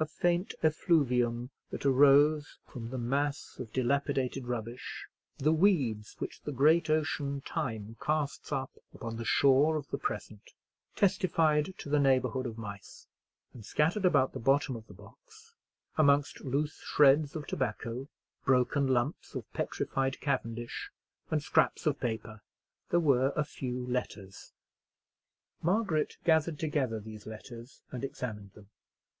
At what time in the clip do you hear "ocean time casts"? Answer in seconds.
6.90-8.50